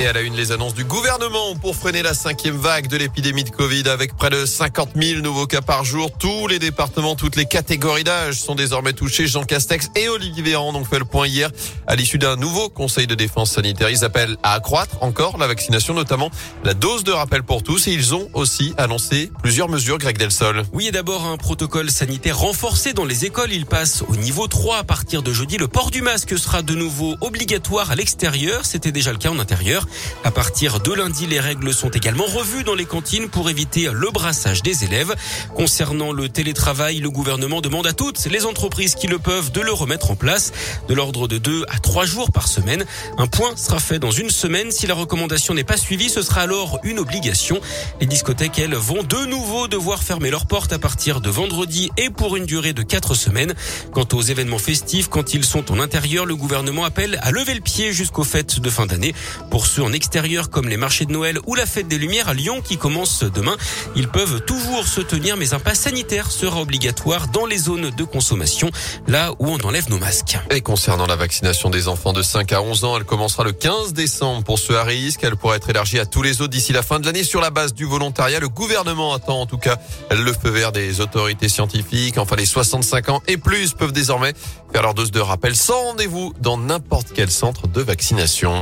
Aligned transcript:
Et 0.00 0.06
à 0.06 0.12
la 0.12 0.20
une, 0.20 0.36
les 0.36 0.52
annonces 0.52 0.74
du 0.74 0.84
gouvernement 0.84 1.56
pour 1.56 1.74
freiner 1.74 2.02
la 2.02 2.14
cinquième 2.14 2.56
vague 2.56 2.86
de 2.86 2.96
l'épidémie 2.96 3.42
de 3.42 3.50
Covid 3.50 3.88
avec 3.88 4.14
près 4.16 4.30
de 4.30 4.46
50 4.46 4.90
000 4.94 5.22
nouveaux 5.22 5.48
cas 5.48 5.60
par 5.60 5.84
jour. 5.84 6.12
Tous 6.16 6.46
les 6.46 6.60
départements, 6.60 7.16
toutes 7.16 7.34
les 7.34 7.46
catégories 7.46 8.04
d'âge 8.04 8.36
sont 8.36 8.54
désormais 8.54 8.92
touchés. 8.92 9.26
Jean 9.26 9.42
Castex 9.42 9.90
et 9.96 10.08
Olivier 10.08 10.44
Véran 10.44 10.72
ont 10.72 10.84
fait 10.84 11.00
le 11.00 11.04
point 11.04 11.26
hier 11.26 11.50
à 11.88 11.96
l'issue 11.96 12.18
d'un 12.18 12.36
nouveau 12.36 12.68
conseil 12.68 13.08
de 13.08 13.16
défense 13.16 13.50
sanitaire. 13.50 13.90
Ils 13.90 14.04
appellent 14.04 14.36
à 14.44 14.52
accroître 14.52 15.02
encore 15.02 15.36
la 15.36 15.48
vaccination, 15.48 15.94
notamment 15.94 16.30
la 16.62 16.74
dose 16.74 17.02
de 17.02 17.10
rappel 17.10 17.42
pour 17.42 17.64
tous. 17.64 17.88
Et 17.88 17.92
ils 17.92 18.14
ont 18.14 18.28
aussi 18.34 18.74
annoncé 18.78 19.32
plusieurs 19.42 19.68
mesures, 19.68 19.98
Greg 19.98 20.16
Delsol. 20.16 20.62
Oui, 20.72 20.86
et 20.86 20.92
d'abord 20.92 21.26
un 21.26 21.36
protocole 21.36 21.90
sanitaire 21.90 22.38
renforcé 22.38 22.92
dans 22.92 23.04
les 23.04 23.24
écoles. 23.24 23.52
Il 23.52 23.66
passe 23.66 24.04
au 24.06 24.14
niveau 24.14 24.46
3 24.46 24.78
à 24.78 24.84
partir 24.84 25.24
de 25.24 25.32
jeudi. 25.32 25.56
Le 25.56 25.66
port 25.66 25.90
du 25.90 26.02
masque 26.02 26.38
sera 26.38 26.62
de 26.62 26.76
nouveau 26.76 27.16
obligatoire 27.20 27.90
à 27.90 27.96
l'extérieur. 27.96 28.64
C'était 28.64 28.92
déjà 28.92 29.10
le 29.10 29.18
cas 29.18 29.30
en 29.30 29.40
intérieur. 29.40 29.87
À 30.24 30.30
partir 30.30 30.80
de 30.80 30.92
lundi, 30.92 31.26
les 31.26 31.40
règles 31.40 31.72
sont 31.72 31.90
également 31.90 32.26
revues 32.26 32.64
dans 32.64 32.74
les 32.74 32.84
cantines 32.84 33.28
pour 33.28 33.50
éviter 33.50 33.88
le 33.92 34.10
brassage 34.10 34.62
des 34.62 34.84
élèves. 34.84 35.14
Concernant 35.54 36.12
le 36.12 36.28
télétravail, 36.28 36.98
le 36.98 37.10
gouvernement 37.10 37.60
demande 37.60 37.86
à 37.86 37.92
toutes 37.92 38.24
les 38.26 38.46
entreprises 38.46 38.94
qui 38.94 39.06
le 39.06 39.18
peuvent 39.18 39.52
de 39.52 39.60
le 39.60 39.72
remettre 39.72 40.10
en 40.10 40.16
place 40.16 40.52
de 40.88 40.94
l'ordre 40.94 41.28
de 41.28 41.38
deux 41.38 41.64
à 41.68 41.78
trois 41.78 42.04
jours 42.04 42.32
par 42.32 42.48
semaine. 42.48 42.84
Un 43.18 43.26
point 43.26 43.56
sera 43.56 43.78
fait 43.78 43.98
dans 43.98 44.10
une 44.10 44.30
semaine. 44.30 44.70
Si 44.70 44.86
la 44.86 44.94
recommandation 44.94 45.54
n'est 45.54 45.64
pas 45.64 45.76
suivie, 45.76 46.08
ce 46.08 46.22
sera 46.22 46.42
alors 46.42 46.78
une 46.82 46.98
obligation. 46.98 47.60
Les 48.00 48.06
discothèques, 48.06 48.58
elles, 48.58 48.74
vont 48.74 49.02
de 49.02 49.26
nouveau 49.26 49.68
devoir 49.68 50.02
fermer 50.02 50.30
leurs 50.30 50.46
portes 50.46 50.72
à 50.72 50.78
partir 50.78 51.20
de 51.20 51.30
vendredi 51.30 51.90
et 51.96 52.10
pour 52.10 52.36
une 52.36 52.46
durée 52.46 52.72
de 52.72 52.82
quatre 52.82 53.14
semaines. 53.14 53.54
Quant 53.92 54.06
aux 54.12 54.22
événements 54.22 54.58
festifs, 54.58 55.08
quand 55.08 55.34
ils 55.34 55.44
sont 55.44 55.72
en 55.72 55.80
intérieur, 55.80 56.26
le 56.26 56.36
gouvernement 56.36 56.84
appelle 56.84 57.18
à 57.22 57.30
lever 57.30 57.54
le 57.54 57.60
pied 57.60 57.92
jusqu'aux 57.92 58.24
fêtes 58.24 58.60
de 58.60 58.70
fin 58.70 58.86
d'année. 58.86 59.14
Pour 59.50 59.66
en 59.80 59.92
extérieur 59.92 60.50
comme 60.50 60.68
les 60.68 60.76
marchés 60.76 61.04
de 61.04 61.12
Noël 61.12 61.38
ou 61.46 61.54
la 61.54 61.66
fête 61.66 61.88
des 61.88 61.98
Lumières 61.98 62.28
à 62.28 62.34
Lyon 62.34 62.60
qui 62.62 62.76
commence 62.76 63.22
demain. 63.22 63.56
Ils 63.96 64.08
peuvent 64.08 64.40
toujours 64.40 64.86
se 64.86 65.00
tenir, 65.00 65.36
mais 65.36 65.54
un 65.54 65.58
pass 65.58 65.80
sanitaire 65.80 66.30
sera 66.30 66.60
obligatoire 66.60 67.28
dans 67.28 67.46
les 67.46 67.58
zones 67.58 67.90
de 67.90 68.04
consommation, 68.04 68.70
là 69.06 69.32
où 69.38 69.48
on 69.48 69.58
enlève 69.60 69.88
nos 69.90 69.98
masques. 69.98 70.38
Et 70.50 70.60
concernant 70.60 71.06
la 71.06 71.16
vaccination 71.16 71.70
des 71.70 71.88
enfants 71.88 72.12
de 72.12 72.22
5 72.22 72.52
à 72.52 72.62
11 72.62 72.84
ans, 72.84 72.96
elle 72.96 73.04
commencera 73.04 73.44
le 73.44 73.52
15 73.52 73.92
décembre 73.92 74.44
pour 74.44 74.58
ceux 74.58 74.78
à 74.78 74.84
risque. 74.84 75.20
Elle 75.22 75.36
pourra 75.36 75.56
être 75.56 75.70
élargie 75.70 75.98
à 75.98 76.06
tous 76.06 76.22
les 76.22 76.40
autres 76.40 76.52
d'ici 76.52 76.72
la 76.72 76.82
fin 76.82 77.00
de 77.00 77.06
l'année 77.06 77.24
sur 77.24 77.40
la 77.40 77.50
base 77.50 77.74
du 77.74 77.84
volontariat. 77.84 78.40
Le 78.40 78.48
gouvernement 78.48 79.14
attend 79.14 79.40
en 79.40 79.46
tout 79.46 79.58
cas 79.58 79.76
le 80.10 80.32
feu 80.32 80.50
vert 80.50 80.72
des 80.72 81.00
autorités 81.00 81.48
scientifiques. 81.48 82.18
Enfin, 82.18 82.36
les 82.36 82.46
65 82.46 83.08
ans 83.10 83.22
et 83.26 83.36
plus 83.36 83.72
peuvent 83.72 83.92
désormais 83.92 84.34
faire 84.72 84.82
leur 84.82 84.94
dose 84.94 85.10
de 85.10 85.20
rappel 85.20 85.56
sans 85.56 85.88
rendez-vous 85.88 86.32
dans 86.40 86.58
n'importe 86.58 87.08
quel 87.14 87.30
centre 87.30 87.68
de 87.68 87.80
vaccination. 87.80 88.60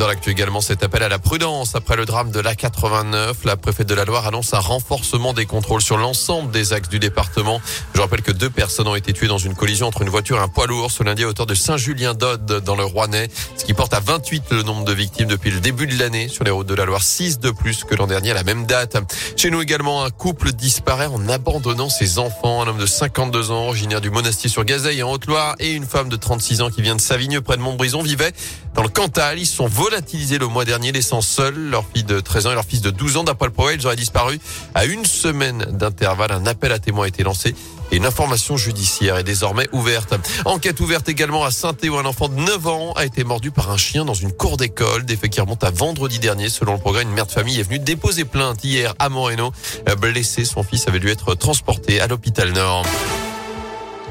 Dans 0.00 0.08
l'actu 0.08 0.30
également, 0.30 0.62
cet 0.62 0.82
appel 0.82 1.02
à 1.02 1.10
la 1.10 1.18
prudence 1.18 1.74
après 1.74 1.94
le 1.94 2.06
drame 2.06 2.30
de 2.30 2.40
l'A89. 2.40 3.34
La 3.44 3.58
préfète 3.58 3.86
de 3.86 3.94
la 3.94 4.06
Loire 4.06 4.26
annonce 4.26 4.54
un 4.54 4.58
renforcement 4.58 5.34
des 5.34 5.44
contrôles 5.44 5.82
sur 5.82 5.98
l'ensemble 5.98 6.50
des 6.50 6.72
axes 6.72 6.88
du 6.88 6.98
département. 6.98 7.60
Je 7.94 8.00
rappelle 8.00 8.22
que 8.22 8.32
deux 8.32 8.48
personnes 8.48 8.88
ont 8.88 8.94
été 8.94 9.12
tuées 9.12 9.26
dans 9.26 9.36
une 9.36 9.54
collision 9.54 9.88
entre 9.88 10.00
une 10.00 10.08
voiture 10.08 10.38
et 10.38 10.40
un 10.40 10.48
poids 10.48 10.66
lourd 10.66 10.90
ce 10.90 11.02
lundi 11.02 11.24
à 11.24 11.28
hauteur 11.28 11.44
de 11.44 11.54
Saint-Julien-d'Aude 11.54 12.62
dans 12.64 12.76
le 12.76 12.84
Rouennais, 12.84 13.28
ce 13.58 13.66
qui 13.66 13.74
porte 13.74 13.92
à 13.92 14.00
28 14.00 14.44
le 14.52 14.62
nombre 14.62 14.86
de 14.86 14.92
victimes 14.94 15.28
depuis 15.28 15.50
le 15.50 15.60
début 15.60 15.86
de 15.86 15.98
l'année 15.98 16.28
sur 16.28 16.44
les 16.44 16.50
routes 16.50 16.66
de 16.66 16.74
la 16.74 16.86
Loire, 16.86 17.02
6 17.02 17.38
de 17.38 17.50
plus 17.50 17.84
que 17.84 17.94
l'an 17.94 18.06
dernier 18.06 18.30
à 18.30 18.34
la 18.34 18.42
même 18.42 18.64
date. 18.64 18.96
Chez 19.36 19.50
nous 19.50 19.60
également, 19.60 20.02
un 20.02 20.10
couple 20.10 20.54
disparaît 20.54 21.08
en 21.08 21.28
abandonnant 21.28 21.90
ses 21.90 22.18
enfants. 22.18 22.62
Un 22.62 22.68
homme 22.68 22.78
de 22.78 22.86
52 22.86 23.50
ans, 23.50 23.66
originaire 23.66 24.00
du 24.00 24.08
Monastier 24.08 24.48
sur 24.48 24.64
Gazeille 24.64 25.02
en 25.02 25.12
Haute-Loire 25.12 25.56
et 25.58 25.72
une 25.72 25.84
femme 25.84 26.08
de 26.08 26.16
36 26.16 26.62
ans 26.62 26.70
qui 26.70 26.80
vient 26.80 26.96
de 26.96 27.02
Savigneux 27.02 27.42
près 27.42 27.58
de 27.58 27.62
Montbrison 27.62 28.00
vivaient 28.00 28.32
dans 28.74 28.82
le 28.82 28.88
Cantal. 28.88 29.38
Ils 29.38 29.44
sont 29.44 29.66
volatilisés 29.90 30.38
le 30.38 30.46
mois 30.46 30.64
dernier, 30.64 30.92
laissant 30.92 31.20
seuls 31.20 31.56
leur 31.56 31.84
fille 31.84 32.04
de 32.04 32.20
13 32.20 32.46
ans 32.46 32.52
et 32.52 32.54
leur 32.54 32.64
fils 32.64 32.80
de 32.80 32.90
12 32.90 33.16
ans. 33.16 33.24
D'après 33.24 33.46
le 33.46 33.52
progrès, 33.52 33.74
ils 33.74 33.84
auraient 33.86 33.96
disparu 33.96 34.38
à 34.72 34.84
une 34.84 35.04
semaine 35.04 35.66
d'intervalle. 35.68 36.30
Un 36.30 36.46
appel 36.46 36.70
à 36.70 36.78
témoins 36.78 37.06
a 37.06 37.08
été 37.08 37.24
lancé 37.24 37.56
et 37.90 37.96
une 37.96 38.06
information 38.06 38.56
judiciaire 38.56 39.16
est 39.16 39.24
désormais 39.24 39.66
ouverte. 39.72 40.14
Enquête 40.44 40.78
ouverte 40.78 41.08
également 41.08 41.44
à 41.44 41.50
saint 41.50 41.74
où 41.82 41.96
un 41.96 42.04
enfant 42.04 42.28
de 42.28 42.36
9 42.36 42.66
ans 42.68 42.92
a 42.92 43.04
été 43.04 43.24
mordu 43.24 43.50
par 43.50 43.72
un 43.72 43.76
chien 43.76 44.04
dans 44.04 44.14
une 44.14 44.30
cour 44.30 44.56
d'école. 44.56 45.04
Des 45.04 45.16
faits 45.16 45.30
qui 45.30 45.40
remontent 45.40 45.66
à 45.66 45.72
vendredi 45.72 46.20
dernier. 46.20 46.48
Selon 46.50 46.74
le 46.74 46.78
progrès, 46.78 47.02
une 47.02 47.10
mère 47.10 47.26
de 47.26 47.32
famille 47.32 47.58
est 47.58 47.64
venue 47.64 47.80
déposer 47.80 48.24
plainte 48.24 48.62
hier 48.62 48.94
à 49.00 49.08
Moreno. 49.08 49.50
Blessé, 50.00 50.44
son 50.44 50.62
fils 50.62 50.86
avait 50.86 51.00
dû 51.00 51.08
être 51.08 51.34
transporté 51.34 52.00
à 52.00 52.06
l'hôpital 52.06 52.52
Nord. 52.52 52.86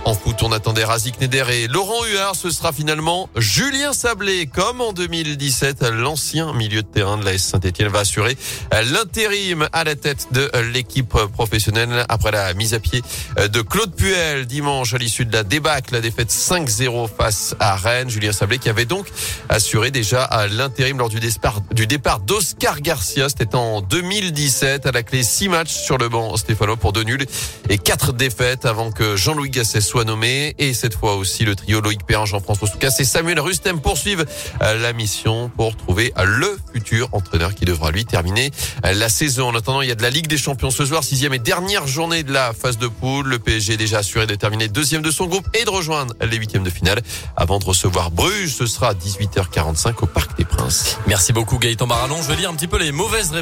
En 0.06 0.14
foot, 0.16 0.42
on 0.42 0.52
attendait 0.52 0.86
Razik 0.86 1.22
Neder 1.22 1.44
et 1.52 1.68
Laurent 1.68 2.04
Huard. 2.06 2.36
Ce 2.36 2.50
sera 2.50 2.72
finalement 2.72 3.30
Julien 3.36 3.94
Sablé. 3.94 4.48
Comme 4.48 4.82
en 4.82 4.92
2017, 4.92 5.84
l'ancien 5.92 6.54
milieu 6.54 6.82
de 6.82 6.88
terrain 6.88 7.18
de 7.18 7.26
la 7.26 7.34
S 7.34 7.44
Saint-Etienne 7.44 7.90
va 7.90 8.00
assurer 8.00 8.36
l'intérim 8.72 9.68
à 9.72 9.84
la 9.84 9.96
tête 9.96 10.28
de 10.32 10.50
l'équipe 10.74 11.16
professionnelle 11.34 12.06
après 12.10 12.32
la 12.32 12.54
mise 12.54 12.74
à 12.74 12.80
pied 12.80 13.04
de 13.38 13.62
Claude 13.62 13.94
Puel 13.94 14.48
dimanche 14.48 14.94
à 14.94 14.98
l'issue 14.98 15.26
de 15.26 15.34
la 15.34 15.44
débâcle, 15.44 15.94
la 15.94 16.02
défaite 16.02 16.31
5-0 16.31 17.08
face 17.16 17.56
à 17.60 17.76
Rennes. 17.76 18.10
Julien 18.10 18.31
Sablé 18.31 18.58
qui 18.58 18.70
avait 18.70 18.86
donc 18.86 19.08
assuré 19.50 19.92
déjà 19.92 20.28
l'intérim 20.52 20.98
lors 20.98 21.10
du 21.10 21.20
départ, 21.20 21.62
du 21.72 21.86
départ 21.86 22.20
d'Oscar 22.20 22.81
Garcia. 22.81 23.30
C'était 23.30 23.54
en 23.54 23.81
2017 23.81 24.88
à 24.88 24.92
la 24.92 25.04
clé 25.04 25.24
six 25.24 25.50
matchs 25.50 25.74
sur 25.74 25.98
le 25.98 26.10
banc 26.10 26.36
Stéphano 26.38 26.78
pour 26.78 26.94
deux 26.94 27.04
nuls 27.04 27.26
et 27.70 27.78
quatre 27.78 28.14
défaites 28.14 28.66
avant 28.66 28.92
que 28.92 29.16
Jean-Louis 29.16 29.50
Gasset 29.50 29.81
soit 29.81 29.99
nommé. 30.04 30.56
Et 30.58 30.74
cette 30.74 30.96
fois 30.96 31.16
aussi, 31.16 31.46
le 31.46 31.56
trio 31.56 31.82
Loïc 31.82 32.06
Perrin, 32.06 32.26
Jean-François 32.26 32.68
Soucas 32.68 32.96
et 33.00 33.04
Samuel 33.04 33.40
Rustem 33.40 33.82
poursuivent 33.82 34.26
euh, 34.62 34.78
la 34.80 34.94
mission 34.94 35.50
pour 35.56 35.76
trouver 35.76 36.14
euh, 36.18 36.26
le 36.26 36.58
futur 36.74 37.10
entraîneur 37.12 37.56
qui 37.56 37.66
devra 37.66 37.92
lui 37.92 38.06
terminer 38.06 38.52
euh, 38.86 38.94
la 38.94 39.10
saison. 39.10 39.48
En 39.48 39.56
attendant, 39.56 39.82
il 39.82 39.90
y 39.90 39.92
a 39.92 39.96
de 39.96 40.02
la 40.02 40.10
Ligue 40.10 40.28
des 40.28 40.38
Champions 40.38 40.72
ce 40.72 40.86
soir, 40.86 41.04
sixième 41.04 41.34
et 41.34 41.40
dernière 41.40 41.88
journée 41.88 42.24
de 42.24 42.32
la 42.32 42.54
phase 42.54 42.78
de 42.78 42.88
poule. 42.88 43.28
Le 43.28 43.40
PSG 43.40 43.74
est 43.74 43.78
déjà 43.78 44.00
assuré 44.00 44.28
de 44.28 44.36
terminer 44.36 44.68
deuxième 44.68 45.02
de 45.02 45.12
son 45.12 45.28
groupe 45.28 45.48
et 45.54 45.66
de 45.66 45.70
rejoindre 45.70 46.14
les 46.22 46.38
huitièmes 46.38 46.64
de 46.64 46.70
finale 46.70 47.02
avant 47.36 47.60
de 47.60 47.66
recevoir 47.66 48.12
Bruges. 48.12 48.54
Ce 48.56 48.66
sera 48.66 48.90
à 48.90 48.94
18h45 48.94 49.96
au 50.02 50.06
Parc 50.06 50.38
des 50.38 50.46
Princes. 50.46 50.98
Merci 51.08 51.34
beaucoup 51.34 51.58
Gaëtan 51.58 51.88
Barallon. 51.88 52.22
Je 52.22 52.28
vais 52.28 52.36
lire 52.36 52.50
un 52.50 52.56
petit 52.56 52.68
peu 52.68 52.78
les 52.78 52.92
mauvaises 52.92 53.31
réponses. 53.31 53.38